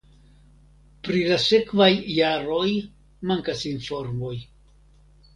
[1.07, 1.89] Pri la sekvaj
[2.19, 2.69] jaroj
[3.33, 4.33] mankas informoj.